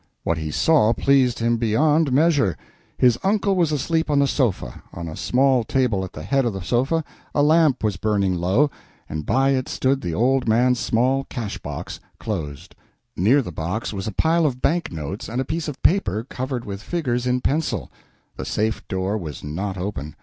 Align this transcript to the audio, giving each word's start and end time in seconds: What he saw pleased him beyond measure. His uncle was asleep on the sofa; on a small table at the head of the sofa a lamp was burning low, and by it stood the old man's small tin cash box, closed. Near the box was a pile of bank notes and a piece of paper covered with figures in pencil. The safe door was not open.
What 0.23 0.39
he 0.39 0.49
saw 0.49 0.93
pleased 0.93 1.37
him 1.37 1.57
beyond 1.57 2.11
measure. 2.11 2.57
His 2.97 3.19
uncle 3.23 3.55
was 3.55 3.71
asleep 3.71 4.09
on 4.09 4.17
the 4.17 4.25
sofa; 4.25 4.81
on 4.91 5.07
a 5.07 5.15
small 5.15 5.63
table 5.63 6.03
at 6.03 6.13
the 6.13 6.23
head 6.23 6.43
of 6.43 6.53
the 6.53 6.63
sofa 6.63 7.03
a 7.35 7.43
lamp 7.43 7.83
was 7.83 7.97
burning 7.97 8.33
low, 8.33 8.71
and 9.07 9.27
by 9.27 9.51
it 9.51 9.69
stood 9.69 10.01
the 10.01 10.15
old 10.15 10.47
man's 10.47 10.79
small 10.79 11.21
tin 11.25 11.27
cash 11.43 11.59
box, 11.59 11.99
closed. 12.17 12.73
Near 13.15 13.43
the 13.43 13.51
box 13.51 13.93
was 13.93 14.07
a 14.07 14.11
pile 14.11 14.47
of 14.47 14.59
bank 14.59 14.91
notes 14.91 15.29
and 15.29 15.39
a 15.39 15.45
piece 15.45 15.67
of 15.67 15.83
paper 15.83 16.25
covered 16.27 16.65
with 16.65 16.81
figures 16.81 17.27
in 17.27 17.39
pencil. 17.39 17.91
The 18.37 18.45
safe 18.45 18.83
door 18.87 19.19
was 19.19 19.43
not 19.43 19.77
open. 19.77 20.15